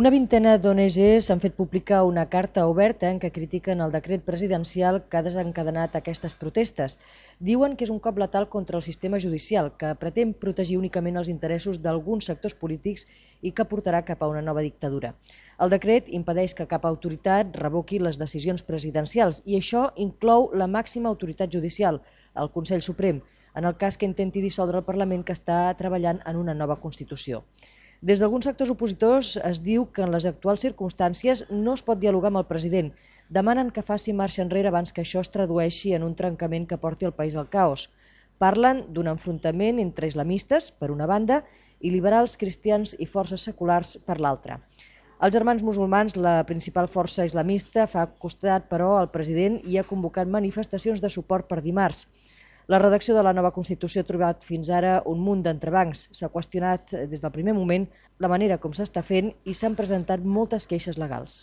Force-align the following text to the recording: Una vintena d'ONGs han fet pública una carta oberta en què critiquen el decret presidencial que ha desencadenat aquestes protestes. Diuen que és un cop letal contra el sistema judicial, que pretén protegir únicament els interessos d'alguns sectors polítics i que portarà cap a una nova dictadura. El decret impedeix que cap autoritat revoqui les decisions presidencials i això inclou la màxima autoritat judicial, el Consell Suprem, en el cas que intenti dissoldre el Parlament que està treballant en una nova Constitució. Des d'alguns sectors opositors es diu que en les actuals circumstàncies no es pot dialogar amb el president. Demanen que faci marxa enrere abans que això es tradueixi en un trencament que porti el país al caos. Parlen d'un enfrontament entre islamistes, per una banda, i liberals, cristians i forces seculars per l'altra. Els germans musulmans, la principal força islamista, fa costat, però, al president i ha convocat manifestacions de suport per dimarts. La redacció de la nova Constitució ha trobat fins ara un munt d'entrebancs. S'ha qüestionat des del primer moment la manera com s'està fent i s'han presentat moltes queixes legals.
Una 0.00 0.10
vintena 0.10 0.52
d'ONGs 0.58 1.28
han 1.30 1.40
fet 1.42 1.52
pública 1.54 2.00
una 2.02 2.22
carta 2.30 2.62
oberta 2.66 3.06
en 3.14 3.18
què 3.22 3.28
critiquen 3.34 3.82
el 3.84 3.92
decret 3.94 4.24
presidencial 4.26 4.96
que 5.10 5.18
ha 5.18 5.22
desencadenat 5.22 5.92
aquestes 5.94 6.32
protestes. 6.40 6.96
Diuen 7.48 7.76
que 7.78 7.86
és 7.86 7.92
un 7.94 8.00
cop 8.06 8.18
letal 8.18 8.48
contra 8.54 8.80
el 8.80 8.82
sistema 8.82 9.20
judicial, 9.24 9.70
que 9.78 9.92
pretén 10.00 10.32
protegir 10.44 10.80
únicament 10.80 11.20
els 11.20 11.30
interessos 11.30 11.78
d'alguns 11.84 12.26
sectors 12.30 12.56
polítics 12.64 13.06
i 13.40 13.52
que 13.52 13.68
portarà 13.74 14.00
cap 14.08 14.24
a 14.26 14.30
una 14.32 14.42
nova 14.48 14.66
dictadura. 14.66 15.12
El 15.62 15.70
decret 15.76 16.10
impedeix 16.20 16.56
que 16.58 16.66
cap 16.74 16.90
autoritat 16.90 17.54
revoqui 17.62 18.02
les 18.02 18.18
decisions 18.24 18.66
presidencials 18.72 19.44
i 19.46 19.60
això 19.60 19.84
inclou 20.08 20.50
la 20.64 20.66
màxima 20.66 21.14
autoritat 21.14 21.54
judicial, 21.54 22.02
el 22.34 22.50
Consell 22.58 22.82
Suprem, 22.82 23.22
en 23.54 23.70
el 23.70 23.78
cas 23.78 23.94
que 23.96 24.10
intenti 24.10 24.42
dissoldre 24.42 24.82
el 24.82 24.90
Parlament 24.90 25.22
que 25.22 25.38
està 25.38 25.62
treballant 25.78 26.18
en 26.26 26.42
una 26.42 26.58
nova 26.64 26.80
Constitució. 26.82 27.44
Des 28.08 28.20
d'alguns 28.20 28.44
sectors 28.44 28.70
opositors 28.72 29.28
es 29.48 29.58
diu 29.66 29.84
que 29.96 30.02
en 30.04 30.10
les 30.12 30.24
actuals 30.30 30.62
circumstàncies 30.64 31.42
no 31.50 31.76
es 31.78 31.82
pot 31.86 32.00
dialogar 32.02 32.28
amb 32.30 32.40
el 32.40 32.44
president. 32.50 32.90
Demanen 33.36 33.70
que 33.76 33.84
faci 33.90 34.12
marxa 34.18 34.42
enrere 34.44 34.68
abans 34.68 34.92
que 34.92 35.00
això 35.04 35.22
es 35.24 35.32
tradueixi 35.36 35.94
en 35.98 36.04
un 36.08 36.12
trencament 36.18 36.66
que 36.72 36.78
porti 36.82 37.08
el 37.08 37.14
país 37.20 37.38
al 37.40 37.48
caos. 37.54 37.86
Parlen 38.44 38.82
d'un 38.98 39.08
enfrontament 39.14 39.80
entre 39.86 40.10
islamistes, 40.12 40.68
per 40.82 40.90
una 40.92 41.08
banda, 41.08 41.40
i 41.80 41.94
liberals, 41.94 42.36
cristians 42.44 42.92
i 43.00 43.08
forces 43.14 43.48
seculars 43.48 43.96
per 44.04 44.18
l'altra. 44.20 44.60
Els 45.24 45.32
germans 45.38 45.64
musulmans, 45.64 46.20
la 46.28 46.36
principal 46.44 46.92
força 46.98 47.24
islamista, 47.24 47.86
fa 47.88 48.04
costat, 48.26 48.68
però, 48.68 48.98
al 48.98 49.08
president 49.16 49.62
i 49.64 49.80
ha 49.80 49.88
convocat 49.94 50.28
manifestacions 50.28 51.00
de 51.00 51.08
suport 51.16 51.48
per 51.48 51.62
dimarts. 51.64 52.04
La 52.72 52.78
redacció 52.80 53.14
de 53.14 53.22
la 53.26 53.32
nova 53.36 53.50
Constitució 53.54 54.00
ha 54.00 54.06
trobat 54.08 54.44
fins 54.50 54.70
ara 54.76 54.92
un 55.10 55.18
munt 55.24 55.42
d'entrebancs. 55.44 56.04
S'ha 56.18 56.30
qüestionat 56.36 56.94
des 57.10 57.20
del 57.24 57.32
primer 57.34 57.52
moment 57.58 57.84
la 58.24 58.30
manera 58.32 58.56
com 58.62 58.72
s'està 58.78 59.02
fent 59.08 59.28
i 59.44 59.56
s'han 59.58 59.76
presentat 59.80 60.24
moltes 60.36 60.64
queixes 60.70 60.96
legals. 61.02 61.34